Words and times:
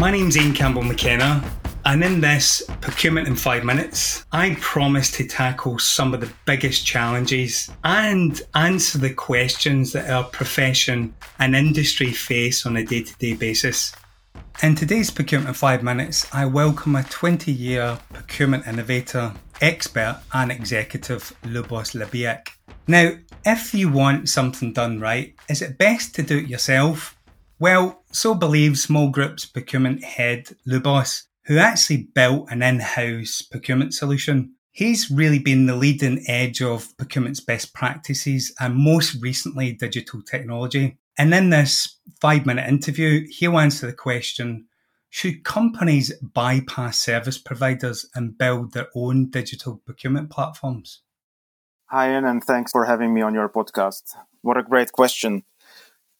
My 0.00 0.10
name's 0.10 0.34
Ian 0.34 0.54
Campbell 0.54 0.82
McKenna, 0.82 1.44
and 1.84 2.02
in 2.02 2.22
this 2.22 2.62
Procurement 2.80 3.28
in 3.28 3.36
Five 3.36 3.64
Minutes, 3.64 4.24
I 4.32 4.56
promise 4.58 5.12
to 5.12 5.26
tackle 5.26 5.78
some 5.78 6.14
of 6.14 6.22
the 6.22 6.32
biggest 6.46 6.86
challenges 6.86 7.70
and 7.84 8.40
answer 8.54 8.96
the 8.96 9.12
questions 9.12 9.92
that 9.92 10.08
our 10.08 10.24
profession 10.24 11.14
and 11.38 11.54
industry 11.54 12.12
face 12.12 12.64
on 12.64 12.78
a 12.78 12.82
day 12.82 13.02
to 13.02 13.14
day 13.16 13.34
basis. 13.34 13.92
In 14.62 14.74
today's 14.74 15.10
Procurement 15.10 15.48
in 15.48 15.54
Five 15.54 15.82
Minutes, 15.82 16.26
I 16.32 16.46
welcome 16.46 16.96
a 16.96 17.02
20 17.02 17.52
year 17.52 17.98
procurement 18.14 18.66
innovator, 18.66 19.34
expert, 19.60 20.22
and 20.32 20.50
executive, 20.50 21.34
Lubos 21.42 21.94
Labiak. 21.94 22.48
Now, 22.86 23.12
if 23.44 23.74
you 23.74 23.90
want 23.90 24.30
something 24.30 24.72
done 24.72 24.98
right, 24.98 25.34
is 25.50 25.60
it 25.60 25.76
best 25.76 26.14
to 26.14 26.22
do 26.22 26.38
it 26.38 26.48
yourself? 26.48 27.19
Well, 27.60 28.02
so 28.10 28.34
believes 28.34 28.88
Mall 28.88 29.10
Group's 29.10 29.44
procurement 29.44 30.02
head 30.02 30.56
Lubos, 30.66 31.24
who 31.44 31.58
actually 31.58 32.08
built 32.14 32.50
an 32.50 32.62
in 32.62 32.80
house 32.80 33.42
procurement 33.42 33.92
solution. 33.92 34.54
He's 34.72 35.10
really 35.10 35.38
been 35.38 35.66
the 35.66 35.76
leading 35.76 36.24
edge 36.26 36.62
of 36.62 36.96
procurement's 36.96 37.40
best 37.40 37.74
practices 37.74 38.54
and 38.58 38.76
most 38.76 39.20
recently 39.20 39.72
digital 39.72 40.22
technology. 40.22 40.96
And 41.18 41.34
in 41.34 41.50
this 41.50 41.98
five 42.18 42.46
minute 42.46 42.66
interview, 42.66 43.26
he'll 43.28 43.58
answer 43.58 43.86
the 43.86 43.92
question 43.92 44.64
Should 45.10 45.44
companies 45.44 46.14
bypass 46.22 46.98
service 46.98 47.36
providers 47.36 48.06
and 48.14 48.38
build 48.38 48.72
their 48.72 48.88
own 48.94 49.28
digital 49.28 49.82
procurement 49.84 50.30
platforms? 50.30 51.02
Hi, 51.88 52.10
Ian, 52.10 52.24
and 52.24 52.42
thanks 52.42 52.72
for 52.72 52.86
having 52.86 53.12
me 53.12 53.20
on 53.20 53.34
your 53.34 53.50
podcast. 53.50 54.14
What 54.40 54.56
a 54.56 54.62
great 54.62 54.92
question. 54.92 55.44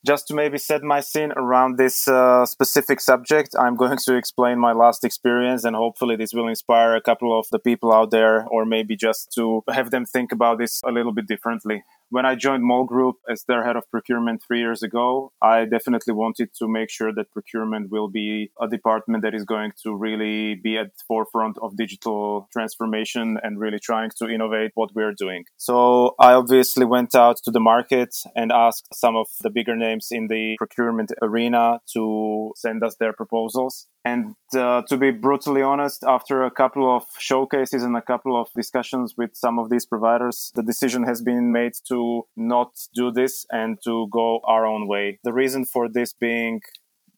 Just 0.06 0.28
to 0.28 0.34
maybe 0.34 0.56
set 0.56 0.82
my 0.82 1.00
scene 1.00 1.30
around 1.36 1.76
this 1.76 2.08
uh, 2.08 2.46
specific 2.46 3.02
subject, 3.02 3.54
I'm 3.58 3.76
going 3.76 3.98
to 3.98 4.14
explain 4.14 4.58
my 4.58 4.72
last 4.72 5.04
experience, 5.04 5.62
and 5.62 5.76
hopefully, 5.76 6.16
this 6.16 6.32
will 6.32 6.48
inspire 6.48 6.94
a 6.94 7.02
couple 7.02 7.38
of 7.38 7.46
the 7.52 7.58
people 7.58 7.92
out 7.92 8.10
there, 8.10 8.46
or 8.46 8.64
maybe 8.64 8.96
just 8.96 9.30
to 9.34 9.62
have 9.68 9.90
them 9.90 10.06
think 10.06 10.32
about 10.32 10.58
this 10.58 10.80
a 10.86 10.90
little 10.90 11.12
bit 11.12 11.26
differently 11.26 11.84
when 12.10 12.26
I 12.26 12.34
joined 12.34 12.64
Mall 12.64 12.84
Group 12.84 13.16
as 13.30 13.44
their 13.44 13.64
head 13.64 13.76
of 13.76 13.88
procurement 13.90 14.42
three 14.46 14.58
years 14.58 14.82
ago, 14.82 15.32
I 15.40 15.64
definitely 15.64 16.12
wanted 16.12 16.50
to 16.58 16.68
make 16.68 16.90
sure 16.90 17.12
that 17.14 17.30
procurement 17.30 17.90
will 17.90 18.08
be 18.08 18.50
a 18.60 18.68
department 18.68 19.22
that 19.22 19.34
is 19.34 19.44
going 19.44 19.72
to 19.84 19.94
really 19.94 20.56
be 20.56 20.76
at 20.76 20.86
the 20.86 21.02
forefront 21.06 21.56
of 21.62 21.76
digital 21.76 22.48
transformation 22.52 23.38
and 23.42 23.60
really 23.60 23.78
trying 23.78 24.10
to 24.18 24.28
innovate 24.28 24.72
what 24.74 24.90
we're 24.94 25.14
doing. 25.16 25.44
So 25.56 26.16
I 26.18 26.32
obviously 26.32 26.84
went 26.84 27.14
out 27.14 27.38
to 27.44 27.50
the 27.52 27.60
market 27.60 28.16
and 28.34 28.50
asked 28.50 28.88
some 28.92 29.14
of 29.14 29.28
the 29.42 29.50
bigger 29.50 29.76
names 29.76 30.08
in 30.10 30.26
the 30.26 30.56
procurement 30.58 31.12
arena 31.22 31.80
to 31.92 32.52
send 32.56 32.82
us 32.82 32.96
their 32.96 33.12
proposals. 33.12 33.86
And 34.04 34.34
uh, 34.56 34.82
to 34.88 34.96
be 34.96 35.10
brutally 35.10 35.62
honest, 35.62 36.04
after 36.06 36.42
a 36.44 36.50
couple 36.50 36.94
of 36.94 37.04
showcases 37.18 37.82
and 37.82 37.96
a 37.96 38.02
couple 38.02 38.40
of 38.40 38.48
discussions 38.56 39.14
with 39.16 39.30
some 39.34 39.58
of 39.58 39.68
these 39.68 39.84
providers, 39.84 40.50
the 40.54 40.62
decision 40.62 41.02
has 41.04 41.20
been 41.20 41.52
made 41.52 41.72
to 41.88 42.22
not 42.36 42.70
do 42.94 43.10
this 43.10 43.44
and 43.50 43.78
to 43.84 44.08
go 44.10 44.40
our 44.44 44.66
own 44.66 44.88
way. 44.88 45.18
The 45.22 45.34
reason 45.34 45.66
for 45.66 45.88
this 45.88 46.14
being 46.14 46.60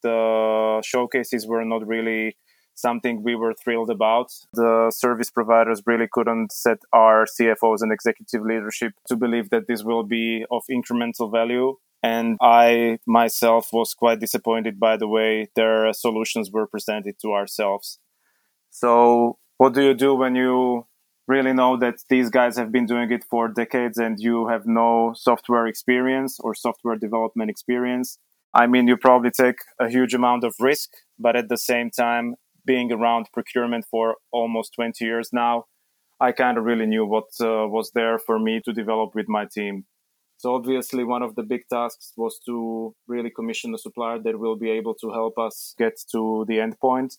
the 0.02 0.82
showcases 0.84 1.46
were 1.46 1.64
not 1.64 1.86
really 1.86 2.36
something 2.74 3.22
we 3.22 3.36
were 3.36 3.54
thrilled 3.54 3.90
about. 3.90 4.32
The 4.54 4.90
service 4.90 5.30
providers 5.30 5.82
really 5.86 6.08
couldn't 6.10 6.52
set 6.52 6.78
our 6.92 7.26
CFOs 7.26 7.78
and 7.80 7.92
executive 7.92 8.42
leadership 8.42 8.92
to 9.06 9.16
believe 9.16 9.50
that 9.50 9.68
this 9.68 9.84
will 9.84 10.02
be 10.02 10.44
of 10.50 10.62
incremental 10.70 11.30
value 11.30 11.76
and 12.02 12.36
I 12.40 12.98
myself 13.06 13.68
was 13.72 13.94
quite 13.94 14.20
disappointed 14.20 14.80
by 14.80 14.96
the 14.96 15.08
way 15.08 15.48
their 15.54 15.92
solutions 15.92 16.50
were 16.50 16.66
presented 16.66 17.18
to 17.20 17.32
ourselves. 17.32 17.98
So, 18.70 19.38
what 19.58 19.74
do 19.74 19.82
you 19.82 19.94
do 19.94 20.14
when 20.14 20.34
you 20.34 20.86
really 21.28 21.52
know 21.52 21.76
that 21.76 21.96
these 22.08 22.30
guys 22.30 22.56
have 22.56 22.72
been 22.72 22.86
doing 22.86 23.10
it 23.12 23.24
for 23.24 23.48
decades 23.48 23.98
and 23.98 24.18
you 24.18 24.48
have 24.48 24.66
no 24.66 25.12
software 25.16 25.66
experience 25.66 26.38
or 26.40 26.54
software 26.54 26.96
development 26.96 27.50
experience? 27.50 28.18
I 28.54 28.66
mean, 28.66 28.88
you 28.88 28.96
probably 28.96 29.30
take 29.30 29.60
a 29.78 29.88
huge 29.88 30.14
amount 30.14 30.44
of 30.44 30.54
risk, 30.60 30.90
but 31.18 31.36
at 31.36 31.48
the 31.48 31.56
same 31.56 31.90
time, 31.90 32.34
being 32.66 32.92
around 32.92 33.26
procurement 33.32 33.86
for 33.90 34.16
almost 34.32 34.74
20 34.74 35.04
years 35.04 35.30
now, 35.32 35.64
I 36.20 36.32
kind 36.32 36.58
of 36.58 36.64
really 36.64 36.86
knew 36.86 37.06
what 37.06 37.24
uh, 37.40 37.66
was 37.68 37.90
there 37.94 38.18
for 38.18 38.38
me 38.38 38.60
to 38.64 38.72
develop 38.72 39.14
with 39.14 39.28
my 39.28 39.46
team. 39.46 39.86
So 40.42 40.56
obviously, 40.56 41.04
one 41.04 41.22
of 41.22 41.36
the 41.36 41.44
big 41.44 41.68
tasks 41.68 42.14
was 42.16 42.40
to 42.46 42.96
really 43.06 43.30
commission 43.30 43.72
a 43.76 43.78
supplier 43.78 44.18
that 44.18 44.40
will 44.40 44.56
be 44.56 44.70
able 44.70 44.94
to 44.94 45.12
help 45.12 45.38
us 45.38 45.72
get 45.78 45.92
to 46.10 46.44
the 46.48 46.58
end 46.58 46.80
point. 46.80 47.16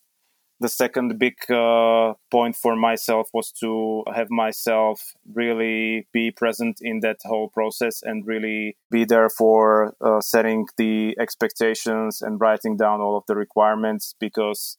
The 0.59 0.67
second 0.67 1.17
big 1.17 1.35
uh, 1.49 2.15
point 2.29 2.57
for 2.57 2.75
myself 2.75 3.29
was 3.33 3.53
to 3.61 4.03
have 4.13 4.29
myself 4.29 5.13
really 5.33 6.05
be 6.11 6.31
present 6.31 6.79
in 6.81 6.99
that 6.99 7.19
whole 7.23 7.47
process 7.47 8.03
and 8.03 8.27
really 8.27 8.75
be 8.91 9.05
there 9.05 9.29
for 9.29 9.95
uh, 10.01 10.19
setting 10.19 10.67
the 10.75 11.15
expectations 11.17 12.21
and 12.21 12.41
writing 12.41 12.75
down 12.75 12.99
all 12.99 13.15
of 13.15 13.23
the 13.29 13.35
requirements 13.35 14.15
because 14.19 14.77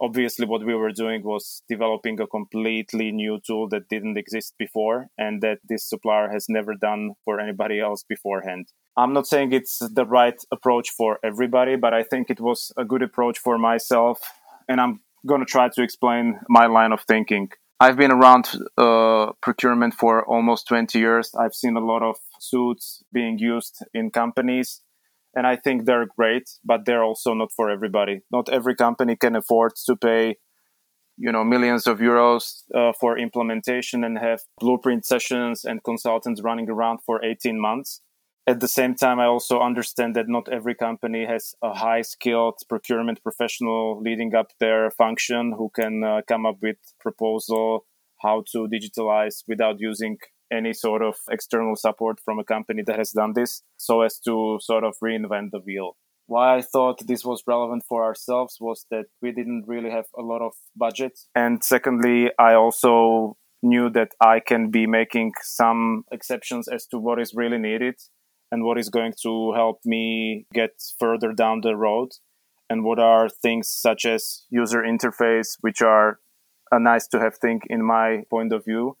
obviously 0.00 0.46
what 0.46 0.64
we 0.64 0.74
were 0.74 0.92
doing 0.92 1.22
was 1.22 1.62
developing 1.68 2.20
a 2.20 2.26
completely 2.26 3.12
new 3.12 3.38
tool 3.46 3.68
that 3.68 3.88
didn't 3.88 4.16
exist 4.16 4.54
before 4.58 5.08
and 5.18 5.42
that 5.42 5.58
this 5.68 5.88
supplier 5.88 6.30
has 6.30 6.46
never 6.48 6.74
done 6.74 7.12
for 7.24 7.40
anybody 7.40 7.80
else 7.80 8.04
beforehand. 8.08 8.66
I'm 8.96 9.12
not 9.12 9.26
saying 9.26 9.52
it's 9.52 9.78
the 9.78 10.06
right 10.06 10.40
approach 10.50 10.90
for 10.90 11.18
everybody 11.24 11.76
but 11.76 11.94
i 11.94 12.02
think 12.02 12.28
it 12.28 12.40
was 12.40 12.72
a 12.76 12.84
good 12.84 13.02
approach 13.02 13.38
for 13.38 13.56
myself 13.56 14.20
and 14.68 14.80
i'm 14.80 15.00
going 15.26 15.40
to 15.40 15.46
try 15.46 15.68
to 15.68 15.82
explain 15.82 16.40
my 16.48 16.66
line 16.66 16.92
of 16.92 17.02
thinking. 17.02 17.50
I've 17.78 17.96
been 17.96 18.12
around 18.12 18.50
uh, 18.76 19.32
procurement 19.40 19.94
for 19.94 20.24
almost 20.26 20.68
20 20.68 20.98
years. 20.98 21.34
I've 21.34 21.54
seen 21.54 21.76
a 21.76 21.84
lot 21.84 22.02
of 22.02 22.16
suits 22.38 23.02
being 23.12 23.38
used 23.38 23.82
in 23.94 24.10
companies 24.10 24.82
and 25.34 25.46
I 25.46 25.56
think 25.56 25.84
they're 25.84 26.06
great, 26.06 26.50
but 26.64 26.84
they're 26.84 27.04
also 27.04 27.34
not 27.34 27.52
for 27.54 27.70
everybody. 27.70 28.20
Not 28.30 28.48
every 28.48 28.74
company 28.74 29.16
can 29.16 29.36
afford 29.36 29.72
to 29.86 29.96
pay, 29.96 30.36
you 31.16 31.30
know, 31.32 31.44
millions 31.44 31.86
of 31.86 31.98
euros 31.98 32.62
uh, 32.74 32.92
for 32.98 33.18
implementation 33.18 34.04
and 34.04 34.18
have 34.18 34.40
blueprint 34.58 35.06
sessions 35.06 35.64
and 35.64 35.84
consultants 35.84 36.42
running 36.42 36.68
around 36.68 36.98
for 37.04 37.24
18 37.24 37.60
months. 37.60 38.00
At 38.46 38.60
the 38.60 38.68
same 38.68 38.94
time, 38.94 39.20
I 39.20 39.26
also 39.26 39.60
understand 39.60 40.16
that 40.16 40.28
not 40.28 40.48
every 40.50 40.74
company 40.74 41.26
has 41.26 41.54
a 41.62 41.74
high 41.74 42.02
skilled 42.02 42.58
procurement 42.68 43.22
professional 43.22 44.00
leading 44.00 44.34
up 44.34 44.48
their 44.58 44.90
function 44.90 45.54
who 45.56 45.70
can 45.74 46.02
uh, 46.02 46.22
come 46.26 46.46
up 46.46 46.56
with 46.60 46.78
proposal 46.98 47.84
how 48.22 48.42
to 48.52 48.68
digitalize 48.68 49.42
without 49.46 49.76
using 49.78 50.18
any 50.52 50.72
sort 50.72 51.02
of 51.02 51.16
external 51.30 51.76
support 51.76 52.20
from 52.24 52.38
a 52.38 52.44
company 52.44 52.82
that 52.86 52.98
has 52.98 53.10
done 53.10 53.32
this 53.34 53.62
so 53.76 54.02
as 54.02 54.18
to 54.20 54.58
sort 54.60 54.84
of 54.84 54.94
reinvent 55.02 55.50
the 55.52 55.60
wheel. 55.60 55.96
Why 56.26 56.56
I 56.56 56.62
thought 56.62 57.06
this 57.06 57.24
was 57.24 57.42
relevant 57.46 57.84
for 57.88 58.04
ourselves 58.04 58.58
was 58.60 58.86
that 58.90 59.06
we 59.20 59.32
didn't 59.32 59.64
really 59.66 59.90
have 59.90 60.06
a 60.16 60.22
lot 60.22 60.42
of 60.42 60.52
budget. 60.76 61.18
And 61.34 61.64
secondly, 61.64 62.30
I 62.38 62.54
also 62.54 63.36
knew 63.62 63.90
that 63.90 64.12
I 64.20 64.40
can 64.40 64.70
be 64.70 64.86
making 64.86 65.32
some 65.42 66.04
exceptions 66.12 66.68
as 66.68 66.86
to 66.86 66.98
what 66.98 67.20
is 67.20 67.34
really 67.34 67.58
needed 67.58 67.96
and 68.52 68.64
what 68.64 68.78
is 68.78 68.88
going 68.88 69.14
to 69.22 69.52
help 69.52 69.80
me 69.84 70.46
get 70.52 70.70
further 70.98 71.32
down 71.32 71.60
the 71.62 71.76
road 71.76 72.10
and 72.68 72.84
what 72.84 72.98
are 72.98 73.28
things 73.28 73.68
such 73.68 74.04
as 74.04 74.44
user 74.50 74.82
interface 74.82 75.56
which 75.60 75.82
are 75.82 76.18
a 76.70 76.78
nice 76.78 77.06
to 77.08 77.18
have 77.18 77.36
thing 77.36 77.60
in 77.68 77.84
my 77.84 78.22
point 78.30 78.52
of 78.52 78.64
view 78.64 78.96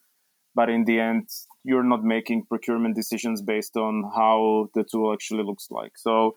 but 0.54 0.68
in 0.68 0.84
the 0.84 1.00
end 1.00 1.28
you're 1.64 1.84
not 1.84 2.02
making 2.02 2.44
procurement 2.46 2.94
decisions 2.96 3.42
based 3.42 3.76
on 3.76 4.10
how 4.14 4.68
the 4.74 4.84
tool 4.84 5.12
actually 5.12 5.44
looks 5.44 5.68
like. 5.70 5.92
So 5.96 6.36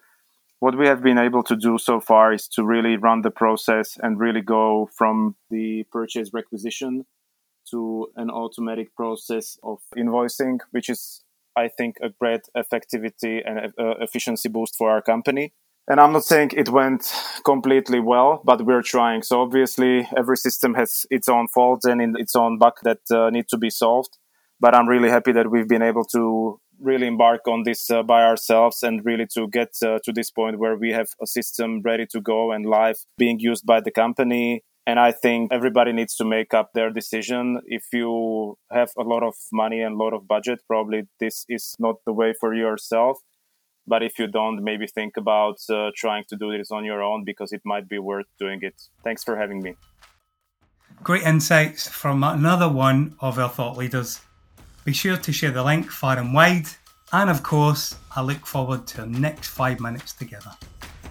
what 0.59 0.77
we 0.77 0.87
have 0.87 1.03
been 1.03 1.17
able 1.17 1.43
to 1.43 1.55
do 1.55 1.77
so 1.77 1.99
far 1.99 2.31
is 2.31 2.47
to 2.47 2.63
really 2.63 2.95
run 2.95 3.21
the 3.21 3.31
process 3.31 3.97
and 4.01 4.19
really 4.19 4.41
go 4.41 4.89
from 4.97 5.35
the 5.49 5.83
purchase 5.91 6.29
requisition 6.33 7.05
to 7.69 8.07
an 8.15 8.29
automatic 8.29 8.95
process 8.95 9.57
of 9.63 9.79
invoicing 9.97 10.59
which 10.71 10.89
is 10.89 11.23
i 11.55 11.67
think 11.67 11.97
a 12.01 12.09
great 12.09 12.41
effectivity 12.57 13.41
and 13.45 13.73
uh, 13.79 13.95
efficiency 13.99 14.49
boost 14.49 14.75
for 14.77 14.89
our 14.89 15.01
company 15.01 15.53
and 15.87 15.99
I'm 15.99 16.13
not 16.13 16.23
saying 16.23 16.51
it 16.55 16.69
went 16.69 17.13
completely 17.43 17.99
well, 17.99 18.41
but 18.45 18.65
we're 18.65 18.81
trying. 18.81 19.21
So 19.21 19.41
obviously, 19.41 20.07
every 20.15 20.37
system 20.37 20.75
has 20.75 21.05
its 21.09 21.27
own 21.27 21.47
faults 21.47 21.85
and 21.85 22.17
its 22.17 22.35
own 22.35 22.57
bug 22.57 22.73
that 22.83 22.99
uh, 23.11 23.29
need 23.29 23.47
to 23.49 23.57
be 23.57 23.69
solved. 23.69 24.17
But 24.59 24.73
I'm 24.73 24.87
really 24.87 25.09
happy 25.09 25.33
that 25.33 25.51
we've 25.51 25.67
been 25.67 25.81
able 25.81 26.05
to 26.05 26.59
really 26.79 27.07
embark 27.07 27.47
on 27.47 27.63
this 27.63 27.89
uh, 27.91 28.01
by 28.03 28.23
ourselves 28.23 28.81
and 28.81 29.05
really 29.05 29.25
to 29.33 29.47
get 29.47 29.69
uh, 29.83 29.99
to 30.03 30.13
this 30.13 30.31
point 30.31 30.57
where 30.57 30.77
we 30.77 30.91
have 30.91 31.09
a 31.21 31.27
system 31.27 31.81
ready 31.81 32.05
to 32.11 32.21
go 32.21 32.51
and 32.51 32.65
live 32.65 32.97
being 33.17 33.39
used 33.39 33.65
by 33.65 33.81
the 33.81 33.91
company. 33.91 34.63
And 34.85 34.99
I 34.99 35.11
think 35.11 35.51
everybody 35.53 35.93
needs 35.93 36.15
to 36.15 36.25
make 36.25 36.53
up 36.53 36.71
their 36.73 36.89
decision. 36.89 37.61
If 37.65 37.85
you 37.93 38.57
have 38.71 38.91
a 38.97 39.03
lot 39.03 39.23
of 39.23 39.33
money 39.51 39.81
and 39.81 39.95
a 39.95 39.97
lot 39.97 40.13
of 40.13 40.27
budget, 40.27 40.59
probably 40.67 41.03
this 41.19 41.45
is 41.47 41.75
not 41.79 41.95
the 42.05 42.13
way 42.13 42.33
for 42.37 42.53
yourself 42.53 43.19
But 43.85 44.01
if 44.01 44.17
you 44.17 44.27
don't, 44.27 44.63
maybe 44.63 44.87
think 44.87 45.17
about 45.17 45.57
uh, 45.69 45.91
trying 45.95 46.23
to 46.29 46.35
do 46.35 46.57
this 46.57 46.71
on 46.71 46.85
your 46.85 47.01
own 47.03 47.23
because 47.23 47.51
it 47.51 47.61
might 47.65 47.89
be 47.89 47.99
worth 47.99 48.27
doing 48.39 48.59
it. 48.61 48.75
Thanks 49.03 49.23
for 49.23 49.35
having 49.35 49.61
me. 49.61 49.75
Great 51.01 51.23
insights 51.23 51.87
from 51.87 52.23
another 52.23 52.69
one 52.69 53.15
of 53.19 53.37
our 53.37 53.49
thought 53.49 53.77
leaders. 53.77 54.21
Be 54.85 54.93
sure 54.93 55.17
to 55.17 55.31
share 55.33 55.51
the 55.51 55.63
link 55.63 55.91
far 55.91 56.17
and 56.17 56.33
wide. 56.33 56.67
And 57.11 57.29
of 57.29 57.43
course, 57.43 57.95
I 58.15 58.21
look 58.21 58.45
forward 58.45 58.87
to 58.87 59.01
our 59.01 59.07
next 59.07 59.49
five 59.49 59.79
minutes 59.79 60.13
together. 60.13 60.51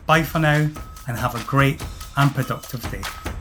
Bye 0.07 0.23
for 0.23 0.39
now 0.39 0.69
and 1.07 1.17
have 1.17 1.35
a 1.35 1.45
great 1.47 1.83
and 2.17 2.35
productive 2.35 2.91
day. 2.91 3.32